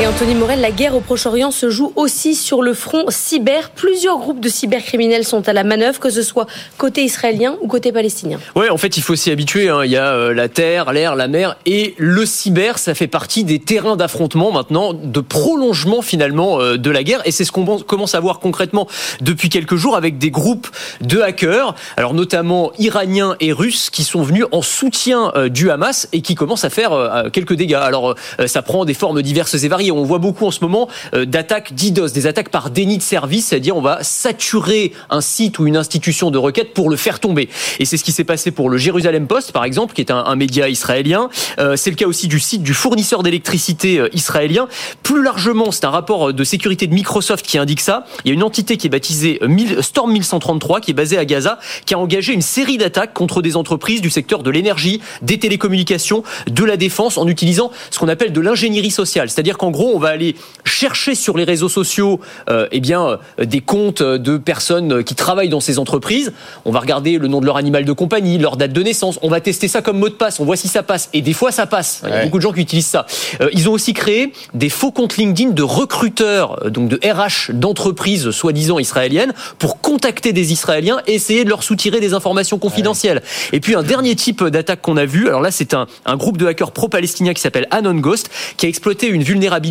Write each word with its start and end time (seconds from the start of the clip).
Et 0.00 0.06
Anthony 0.06 0.34
Morel, 0.34 0.62
la 0.62 0.70
guerre 0.70 0.96
au 0.96 1.00
Proche-Orient 1.00 1.50
se 1.50 1.68
joue 1.68 1.92
aussi 1.96 2.34
sur 2.34 2.62
le 2.62 2.72
front 2.72 3.04
cyber. 3.10 3.68
Plusieurs 3.68 4.16
groupes 4.16 4.40
de 4.40 4.48
cybercriminels 4.48 5.24
sont 5.24 5.46
à 5.50 5.52
la 5.52 5.64
manœuvre, 5.64 6.00
que 6.00 6.08
ce 6.08 6.22
soit 6.22 6.46
côté 6.78 7.04
israélien 7.04 7.56
ou 7.60 7.68
côté 7.68 7.92
palestinien. 7.92 8.38
Ouais, 8.56 8.70
en 8.70 8.78
fait, 8.78 8.96
il 8.96 9.02
faut 9.02 9.14
s'y 9.16 9.30
habituer. 9.30 9.68
Hein. 9.68 9.84
Il 9.84 9.90
y 9.90 9.98
a 9.98 10.14
euh, 10.14 10.32
la 10.32 10.48
terre, 10.48 10.94
l'air, 10.94 11.14
la 11.14 11.28
mer 11.28 11.58
et 11.66 11.94
le 11.98 12.24
cyber. 12.24 12.78
Ça 12.78 12.94
fait 12.94 13.06
partie 13.06 13.44
des 13.44 13.58
terrains 13.58 13.96
d'affrontement 13.96 14.50
maintenant, 14.50 14.94
de 14.94 15.20
prolongement 15.20 16.00
finalement 16.00 16.58
euh, 16.58 16.78
de 16.78 16.90
la 16.90 17.04
guerre. 17.04 17.20
Et 17.26 17.30
c'est 17.30 17.44
ce 17.44 17.52
qu'on 17.52 17.78
commence 17.80 18.14
à 18.14 18.20
voir 18.20 18.38
concrètement 18.38 18.88
depuis 19.20 19.50
quelques 19.50 19.76
jours 19.76 19.94
avec 19.94 20.16
des 20.16 20.30
groupes 20.30 20.68
de 21.02 21.20
hackers, 21.20 21.74
alors 21.98 22.14
notamment 22.14 22.72
iraniens 22.78 23.36
et 23.40 23.52
russes, 23.52 23.90
qui 23.90 24.04
sont 24.04 24.22
venus 24.22 24.46
en 24.52 24.62
soutien 24.62 25.32
euh, 25.36 25.50
du 25.50 25.70
Hamas 25.70 26.08
et 26.14 26.22
qui 26.22 26.34
commencent 26.34 26.64
à 26.64 26.70
faire 26.70 27.28
quelques 27.30 27.54
dégâts. 27.54 27.74
Alors, 27.74 28.14
ça 28.46 28.62
prend 28.62 28.86
des 28.86 28.94
formes 28.94 29.20
diverses 29.20 29.62
et 29.62 29.68
variées 29.68 29.81
on 29.90 30.04
voit 30.04 30.18
beaucoup 30.18 30.46
en 30.46 30.50
ce 30.50 30.60
moment 30.60 30.88
euh, 31.14 31.24
d'attaques 31.24 31.74
DDoS, 31.74 32.12
des 32.12 32.26
attaques 32.26 32.50
par 32.50 32.70
déni 32.70 32.98
de 32.98 33.02
service, 33.02 33.46
c'est-à-dire 33.46 33.76
on 33.76 33.82
va 33.82 34.02
saturer 34.02 34.92
un 35.10 35.20
site 35.20 35.58
ou 35.58 35.66
une 35.66 35.76
institution 35.76 36.30
de 36.30 36.38
requête 36.38 36.74
pour 36.74 36.90
le 36.90 36.96
faire 36.96 37.20
tomber. 37.20 37.48
Et 37.78 37.84
c'est 37.84 37.96
ce 37.96 38.04
qui 38.04 38.12
s'est 38.12 38.24
passé 38.24 38.50
pour 38.50 38.70
le 38.70 38.76
Jérusalem 38.76 39.26
Post, 39.26 39.52
par 39.52 39.64
exemple, 39.64 39.94
qui 39.94 40.00
est 40.00 40.10
un, 40.10 40.36
média 40.36 40.68
israélien. 40.68 41.28
Euh, 41.58 41.76
c'est 41.76 41.90
le 41.90 41.96
cas 41.96 42.06
aussi 42.06 42.26
du 42.26 42.40
site 42.40 42.62
du 42.62 42.74
fournisseur 42.74 43.22
d'électricité 43.22 43.98
euh, 43.98 44.08
israélien. 44.14 44.68
Plus 45.02 45.22
largement, 45.22 45.70
c'est 45.70 45.84
un 45.84 45.90
rapport 45.90 46.32
de 46.32 46.44
sécurité 46.44 46.86
de 46.86 46.94
Microsoft 46.94 47.44
qui 47.44 47.58
indique 47.58 47.80
ça. 47.80 48.06
Il 48.24 48.28
y 48.28 48.30
a 48.30 48.34
une 48.34 48.42
entité 48.42 48.76
qui 48.76 48.86
est 48.86 48.90
baptisée 48.90 49.40
Storm 49.80 50.12
1133, 50.12 50.80
qui 50.80 50.90
est 50.90 50.94
basée 50.94 51.18
à 51.18 51.24
Gaza, 51.24 51.58
qui 51.86 51.94
a 51.94 51.98
engagé 51.98 52.32
une 52.32 52.42
série 52.42 52.78
d'attaques 52.78 53.14
contre 53.14 53.42
des 53.42 53.56
entreprises 53.56 54.00
du 54.00 54.10
secteur 54.10 54.42
de 54.42 54.50
l'énergie, 54.50 55.00
des 55.22 55.38
télécommunications, 55.38 56.22
de 56.46 56.64
la 56.64 56.76
défense, 56.76 57.18
en 57.18 57.26
utilisant 57.28 57.70
ce 57.90 57.98
qu'on 57.98 58.08
appelle 58.08 58.32
de 58.32 58.40
l'ingénierie 58.40 58.90
sociale. 58.90 59.30
C'est-à-dire 59.30 59.58
gros, 59.72 59.92
on 59.94 59.98
va 59.98 60.08
aller 60.08 60.36
chercher 60.64 61.14
sur 61.14 61.36
les 61.36 61.44
réseaux 61.44 61.68
sociaux 61.68 62.20
euh, 62.48 62.68
eh 62.72 62.80
bien, 62.80 63.18
euh, 63.38 63.44
des 63.44 63.60
comptes 63.60 64.02
de 64.02 64.36
personnes 64.36 65.04
qui 65.04 65.14
travaillent 65.14 65.48
dans 65.48 65.60
ces 65.60 65.78
entreprises. 65.78 66.32
On 66.64 66.70
va 66.70 66.80
regarder 66.80 67.18
le 67.18 67.28
nom 67.28 67.40
de 67.40 67.46
leur 67.46 67.56
animal 67.56 67.84
de 67.84 67.92
compagnie, 67.92 68.38
leur 68.38 68.56
date 68.56 68.72
de 68.72 68.82
naissance. 68.82 69.18
On 69.22 69.28
va 69.28 69.40
tester 69.40 69.68
ça 69.68 69.82
comme 69.82 69.98
mot 69.98 70.08
de 70.08 70.14
passe. 70.14 70.40
On 70.40 70.44
voit 70.44 70.56
si 70.56 70.68
ça 70.68 70.82
passe. 70.82 71.08
Et 71.12 71.22
des 71.22 71.32
fois, 71.32 71.52
ça 71.52 71.66
passe. 71.66 72.02
Il 72.04 72.10
y 72.10 72.12
a 72.12 72.24
beaucoup 72.24 72.38
de 72.38 72.42
gens 72.42 72.52
qui 72.52 72.60
utilisent 72.60 72.86
ça. 72.86 73.06
Euh, 73.40 73.48
ils 73.52 73.68
ont 73.68 73.72
aussi 73.72 73.94
créé 73.94 74.32
des 74.54 74.68
faux 74.68 74.92
comptes 74.92 75.16
LinkedIn 75.16 75.50
de 75.50 75.62
recruteurs, 75.62 76.70
donc 76.70 76.88
de 76.88 76.98
RH 77.04 77.52
d'entreprises 77.52 78.30
soi-disant 78.30 78.78
israéliennes, 78.78 79.32
pour 79.58 79.80
contacter 79.80 80.32
des 80.32 80.52
Israéliens 80.52 81.00
et 81.06 81.14
essayer 81.14 81.44
de 81.44 81.48
leur 81.48 81.62
soutirer 81.62 82.00
des 82.00 82.14
informations 82.14 82.58
confidentielles. 82.58 83.22
Et 83.52 83.60
puis 83.60 83.74
un 83.74 83.82
dernier 83.82 84.14
type 84.14 84.44
d'attaque 84.44 84.82
qu'on 84.82 84.96
a 84.96 85.04
vu. 85.04 85.28
Alors 85.28 85.40
là, 85.40 85.50
c'est 85.50 85.74
un, 85.74 85.86
un 86.06 86.16
groupe 86.16 86.36
de 86.36 86.46
hackers 86.46 86.72
pro-palestiniens 86.72 87.34
qui 87.34 87.40
s'appelle 87.40 87.66
Anon 87.70 87.94
Ghost, 87.94 88.30
qui 88.56 88.66
a 88.66 88.68
exploité 88.68 89.08
une 89.08 89.22
vulnérabilité 89.22 89.61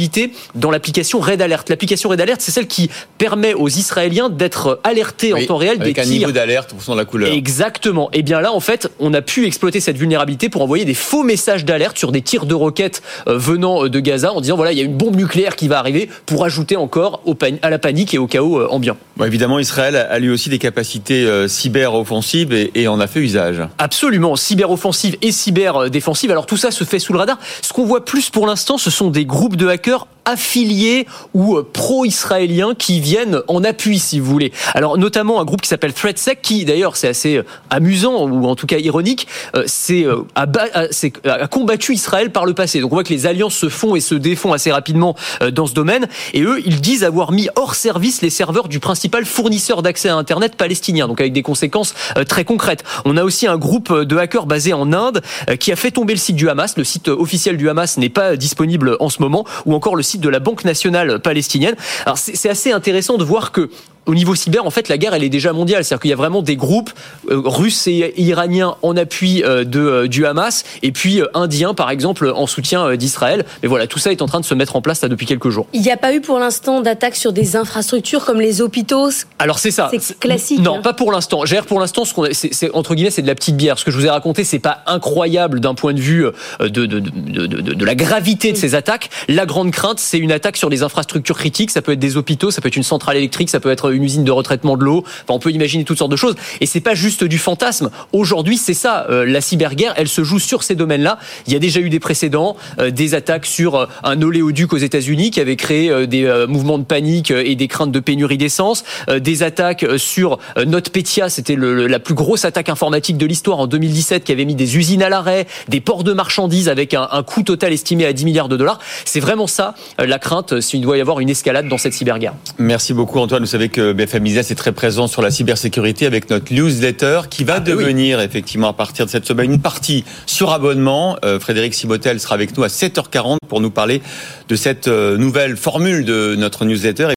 dans 0.56 0.72
l'application 0.72 1.20
Red 1.20 1.42
Alert. 1.42 1.70
L'application 1.70 2.10
Red 2.10 2.22
Alert, 2.22 2.42
c'est 2.42 2.52
celle 2.52 2.68
qui 2.68 2.90
permet 3.18 3.54
aux 3.54 3.70
Israéliens 3.70 4.30
d'être 4.30 4.80
alertés 4.84 5.34
en 5.34 5.46
temps 5.46 5.58
réel 5.58 5.82
avec 5.82 5.96
des 5.96 6.02
un 6.02 6.06
niveau 6.06 6.32
d'alerte 6.32 6.74
pour 6.74 6.96
de 6.96 7.00
la 7.00 7.06
couleur. 7.06 7.32
Exactement. 7.32 8.10
Et 8.14 8.22
bien 8.22 8.42
là, 8.42 8.52
en 8.54 8.60
fait, 8.60 8.90
on 9.00 9.14
a 9.14 9.22
pu 9.22 9.46
exploiter 9.46 9.80
cette 9.80 9.98
vulnérabilité 9.98 10.50
pour 10.50 10.62
envoyer 10.62 10.86
des 10.86 10.94
faux 10.94 11.24
messages 11.24 11.66
d'alerte 11.66 11.98
sur 11.98 12.12
des 12.12 12.22
tirs 12.22 12.46
de 12.46 12.54
roquettes 12.54 13.02
euh, 13.28 13.38
venant 13.38 13.86
euh, 13.86 13.90
de 13.90 14.00
Gaza 14.00 14.34
en 14.34 14.42
disant 14.42 14.56
voilà, 14.56 14.72
il 14.72 14.78
y 14.78 14.82
a 14.82 14.84
une 14.84 14.98
bombe 14.98 15.16
nucléaire 15.16 15.56
qui 15.56 15.68
va 15.68 15.80
arriver 15.80 16.10
pour 16.26 16.46
ajouter 16.46 16.76
encore 16.76 17.22
à 17.62 17.70
la 17.70 17.80
panique 17.80 18.14
et 18.14 18.18
au 18.18 18.28
chaos 18.28 18.60
euh, 18.60 18.68
ambiant. 18.70 18.98
Évidemment, 19.26 19.60
Israël 19.60 19.96
a 19.96 20.20
lui 20.20 20.30
aussi 20.30 20.50
des 20.50 20.60
capacités 20.60 21.48
cyber-offensives 21.48 22.54
et, 22.54 22.72
et 22.76 22.88
en 22.88 23.00
a 23.00 23.08
fait 23.08 23.20
usage. 23.20 23.62
Absolument, 23.78 24.36
cyber-offensive 24.36 25.18
et 25.22 25.32
cyber-défensive. 25.32 26.32
Alors 26.32 26.46
tout 26.46 26.58
ça 26.58 26.72
se 26.72 26.84
fait 26.84 27.00
sous 27.00 27.14
le 27.14 27.20
radar. 27.20 27.38
Ce 27.62 27.74
qu'on 27.74 27.86
voit 27.86 28.06
plus 28.06 28.30
pour 28.30 28.48
l'instant, 28.48 28.78
ce 28.78 28.90
sont 28.90 29.10
des 29.10 29.26
groupes 29.26 29.56
de 29.56 29.68
hackers 29.68 30.08
affiliés 30.26 31.08
ou 31.34 31.58
euh, 31.58 31.68
pro-israéliens 31.72 32.76
qui 32.76 33.00
viennent 33.00 33.42
en 33.48 33.64
appui, 33.64 34.00
si 34.00 34.20
vous 34.20 34.32
voulez. 34.32 34.52
Alors, 34.74 34.98
notamment 34.98 35.42
un 35.42 35.46
groupe 35.46 35.62
qui 35.62 35.68
s'appelle 35.68 35.94
ThreadSec, 35.94 36.42
qui 36.42 36.66
d'ailleurs, 36.66 36.96
c'est 36.96 37.08
assez 37.08 37.38
euh, 37.38 37.44
amusant, 37.70 38.28
ou 38.28 38.46
en 38.46 38.56
tout 38.56 38.68
cas 38.68 38.78
ironique, 38.78 39.28
euh, 39.56 39.64
c'est 39.66 40.06
a, 40.36 41.48
combattu 41.48 41.94
Israël 41.94 42.32
par 42.32 42.46
le 42.46 42.54
passé. 42.54 42.80
Donc, 42.82 42.92
on 42.92 42.96
voit 42.96 43.04
que 43.04 43.14
les 43.14 43.26
alliances 43.26 43.56
se 43.56 43.70
font 43.70 43.96
et 43.96 44.00
se 44.00 44.16
défont 44.16 44.54
assez 44.54 44.72
rapidement 44.72 45.16
dans 45.52 45.68
ce 45.68 45.74
domaine. 45.74 46.08
Et 46.34 46.42
eux, 46.42 46.62
ils 46.66 46.82
disent 46.82 47.04
avoir 47.04 47.32
mis 47.32 47.50
hors 47.56 47.76
service 47.76 48.22
les 48.22 48.30
serveurs 48.30 48.68
du 48.68 48.80
principal 48.80 49.26
fournisseur 49.26 49.82
d'accès 49.82 50.10
à 50.10 50.16
Internet 50.16 50.56
palestinien, 50.56 51.08
donc 51.08 51.20
avec 51.20 51.34
des 51.34 51.42
conséquences 51.42 51.94
très 52.28 52.46
concrètes. 52.46 52.84
On 53.06 53.18
a 53.18 53.24
aussi 53.24 53.48
un 53.48 53.58
groupe 53.58 53.94
de 53.94 54.18
hackers 54.18 54.46
basé 54.46 54.74
en 54.74 54.94
Inde 54.94 55.22
qui 55.60 55.72
a 55.72 55.76
fait 55.76 55.92
tomber 55.92 56.14
le 56.14 56.20
site 56.20 56.36
du 56.36 56.50
Hamas. 56.50 56.78
Le 56.78 56.84
site 56.84 57.08
officiel 57.10 57.58
du 57.58 57.70
Hamas 57.70 57.98
n'est 57.98 58.10
pas 58.10 58.36
disponible 58.36 58.98
en 59.00 59.10
ce 59.10 59.22
moment, 59.22 59.46
ou 59.66 59.74
encore 59.74 59.96
le 59.96 60.04
de 60.20 60.30
la 60.30 60.40
Banque 60.40 60.66
nationale 60.66 61.20
palestinienne. 61.20 61.76
Alors 62.06 62.18
c'est 62.18 62.50
assez 62.50 62.72
intéressant 62.72 63.18
de 63.18 63.24
voir 63.24 63.52
que 63.52 63.70
au 64.06 64.16
niveau 64.16 64.34
cyber, 64.36 64.66
en 64.66 64.72
fait, 64.72 64.90
la 64.90 64.98
guerre, 64.98 65.14
elle 65.14 65.24
est 65.24 65.30
déjà 65.30 65.54
mondiale. 65.54 65.84
C'est-à-dire 65.84 66.02
qu'il 66.02 66.10
y 66.10 66.14
a 66.14 66.18
vraiment 66.18 66.42
des 66.42 66.56
groupes 66.56 66.92
euh, 67.30 67.42
russes 67.44 67.88
et 67.88 68.14
iraniens 68.18 68.76
en 68.82 68.98
appui 68.98 69.44
euh, 69.44 69.64
de, 69.64 69.80
euh, 69.80 70.08
du 70.08 70.26
Hamas, 70.26 70.64
et 70.82 70.92
puis 70.92 71.22
indiens, 71.34 71.74
par 71.74 71.92
exemple, 71.92 72.32
en 72.36 72.48
soutien 72.48 72.96
d'Israël. 72.96 73.46
Mais 73.62 73.70
voilà, 73.70 73.88
tout 73.88 74.00
ça 74.00 74.12
est 74.12 74.22
en 74.22 74.26
train 74.26 74.40
de 74.40 74.46
se 74.46 74.56
mettre 74.56 74.76
en 74.76 74.82
place 74.82 75.02
là 75.02 75.08
depuis 75.08 75.26
quelques 75.26 75.50
jours. 75.50 75.68
Il 75.74 75.82
n'y 75.82 75.92
a 75.92 75.98
pas 75.98 76.14
eu 76.14 76.22
pour 76.22 76.40
l'instant 76.40 76.82
d'attaque 76.82 77.16
sur 77.16 77.32
des 77.32 77.56
infrastructures 77.56 78.26
comme 78.26 78.42
les 78.42 78.62
hôpitaux? 78.62 79.10
Alors 79.40 79.60
c'est 79.60 79.72
ça. 79.72 79.92
C'est 79.92 80.20
classique. 80.20 80.60
Non, 80.60 80.78
hein. 80.78 80.82
pas 80.82 80.94
pour 80.94 81.12
l'instant. 81.12 81.46
Gère 81.46 81.66
pour 81.66 81.80
l'instant, 81.80 82.06
ce 82.06 82.14
qu'on, 82.14 82.28
c'est, 82.32 82.72
entre 82.74 82.96
guillemets, 82.96 83.12
c'est 83.12 83.22
de 83.22 83.28
la 83.28 83.36
petite 83.36 83.58
bière. 83.58 83.78
Ce 83.78 83.86
que 83.86 83.92
je 83.92 83.98
vous 83.98 84.06
ai 84.06 84.10
raconté, 84.10 84.44
c'est 84.44 84.60
pas 84.60 84.84
incroyable 84.88 85.60
d'un 85.60 85.76
point 85.76 85.94
de 85.94 86.00
vue 86.00 86.26
de, 86.60 86.68
de, 86.68 86.86
de, 86.86 87.00
de, 87.00 87.86
la 87.86 87.96
gravité 87.96 88.52
de 88.52 88.58
ces 88.58 88.74
attaques. 88.76 89.10
La 89.28 89.46
grande 89.46 89.72
crainte, 89.72 90.00
c'est 90.00 90.18
une 90.18 90.32
attaque 90.32 90.58
sur 90.58 90.70
des 90.70 90.84
infrastructures 90.84 91.38
critiques. 91.38 91.72
Ça 91.72 91.82
peut 91.82 91.92
être 91.92 92.00
des 92.00 92.18
hôpitaux, 92.18 92.52
ça 92.52 92.62
peut 92.62 92.68
être 92.68 92.76
une 92.76 92.84
centrale 92.84 93.18
électrique, 93.18 93.50
ça 93.50 93.60
peut 93.60 93.70
être 93.70 93.91
une 93.94 94.04
usine 94.04 94.24
de 94.24 94.32
retraitement 94.32 94.78
de 94.78 94.84
l'eau. 94.84 95.04
Enfin, 95.06 95.34
on 95.34 95.40
peut 95.40 95.52
imaginer 95.52 95.84
toutes 95.84 95.98
sortes 95.98 96.12
de 96.12 96.16
choses. 96.16 96.36
Et 96.60 96.66
c'est 96.66 96.82
pas 96.82 96.96
juste 96.96 97.24
du 97.24 97.38
fantasme. 97.38 97.90
Aujourd'hui, 98.14 98.58
c'est 98.58 98.74
ça. 98.74 99.06
Euh, 99.10 99.26
la 99.26 99.42
cyberguerre, 99.42 99.94
elle 99.98 100.08
se 100.08 100.24
joue 100.24 100.40
sur 100.40 100.64
ces 100.64 100.76
domaines-là. 100.76 101.20
Il 101.48 101.54
y 101.54 101.56
a 101.56 101.60
déjà 101.60 101.80
eu 101.80 101.90
des 101.90 102.00
précédents, 102.00 102.56
euh, 102.80 102.90
des 102.90 103.14
attaques 103.14 103.46
sur 103.46 103.76
euh, 103.76 103.86
un 104.04 104.22
oléoduc 104.22 104.74
aux 104.74 104.78
États-Unis 104.78 105.32
qui 105.32 105.40
avait 105.40 105.56
créé 105.56 106.08
des 106.08 106.46
mouvements 106.48 106.78
de 106.78 106.84
panique 106.84 107.32
et 107.32 107.56
des 107.56 107.68
craintes 107.68 107.92
de 107.92 108.00
pénurie 108.00 108.38
d'essence, 108.38 108.84
des 109.10 109.44
attaques 109.44 109.86
sur 109.98 110.40
NotPetya, 110.58 111.30
c'était 111.30 111.56
la 111.56 112.00
plus 112.00 112.14
grosse 112.14 112.46
attaque 112.46 112.70
informatique 112.70 113.18
de 113.18 113.26
l'histoire 113.26 113.60
en 113.60 113.68
2017 113.68 114.24
qui 114.24 114.32
avait 114.32 114.46
mis 114.46 114.56
des 114.56 114.78
usines 114.78 115.04
à 115.04 115.10
l'arrêt, 115.10 115.48
des 115.68 115.82
ports 115.82 116.04
de 116.04 116.14
marchandises 116.14 116.70
avec 116.70 116.94
un, 116.94 117.08
un 117.12 117.24
coût 117.24 117.44
total 117.44 117.74
estimé 117.74 118.06
à 118.06 118.14
10 118.14 118.26
milliards 118.26 118.50
de 118.50 118.58
dollars. 118.58 118.80
C'est 119.06 119.20
vraiment 119.20 119.48
ça 119.48 119.76
la 119.98 120.20
crainte 120.20 120.62
s'il 120.62 120.82
doit 120.82 120.98
y 120.98 121.02
avoir 121.02 121.20
une 121.20 121.30
escalade 121.30 121.68
dans 121.68 121.78
cette 121.78 121.94
cyberguerre. 121.94 122.34
Merci 122.58 122.94
beaucoup 122.94 123.20
Antoine. 123.20 123.44
Vous 123.44 123.50
savez 123.50 123.70
que 123.70 123.81
BFM 123.82 124.24
Business 124.24 124.52
est 124.52 124.56
très 124.56 124.72
présent 124.72 125.08
sur 125.08 125.22
la 125.22 125.32
cybersécurité 125.32 126.06
avec 126.06 126.30
notre 126.30 126.54
newsletter 126.54 127.22
qui 127.30 127.44
va 127.44 127.56
ah, 127.56 127.60
devenir 127.60 128.20
effectivement 128.22 128.70
à 128.70 128.74
partir 128.74 129.06
de 129.06 129.12
cette 129.12 129.26
semaine 129.26 129.54
une 129.54 129.62
partie 129.62 130.06
sur 130.26 130.52
abonnement. 130.52 131.18
Euh, 131.26 131.40
Frédéric 131.40 131.74
Simotel 131.74 132.20
sera 132.20 132.36
avec 132.36 132.56
nous 132.58 132.64
à 132.64 132.68
7h40 132.68 133.38
pour 133.48 133.62
nous 133.62 133.72
parler 133.72 134.02
de 134.48 134.56
cette 134.56 134.88
euh, 134.88 135.18
nouvelle 135.18 135.58
formule 135.58 136.06
de 136.06 136.36
notre 136.36 136.66
newsletter. 136.66 137.10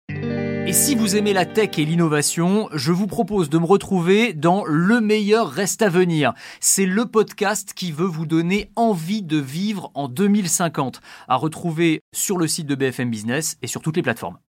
Et 0.67 0.73
si 0.73 0.95
vous 0.95 1.15
aimez 1.15 1.35
la 1.35 1.45
tech 1.45 1.79
et 1.79 1.85
l'innovation, 1.85 2.71
je 2.73 2.91
vous 2.91 3.07
propose 3.07 3.51
de 3.51 3.59
me 3.59 3.67
retrouver 3.67 4.33
dans 4.33 4.65
Le 4.65 5.03
meilleur 5.03 5.51
reste 5.51 5.83
à 5.83 5.91
venir. 5.91 6.33
C'est 6.59 6.87
le 6.87 7.05
podcast 7.05 7.75
qui 7.75 7.93
veut 7.93 8.07
vous 8.07 8.25
donner 8.25 8.71
envie 8.75 9.23
de 9.23 9.37
vivre 9.37 9.91
en 9.95 10.09
2050, 10.09 11.03
à 11.29 11.37
retrouver 11.37 12.01
sur 12.15 12.39
le 12.39 12.49
site 12.49 12.67
de 12.67 12.75
BFM 12.75 13.11
Business 13.11 13.59
et 13.61 13.67
sur 13.67 13.83
toutes 13.83 13.97
les 13.97 14.03
plateformes. 14.03 14.39